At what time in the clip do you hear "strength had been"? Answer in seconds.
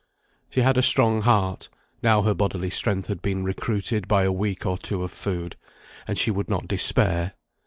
2.71-3.43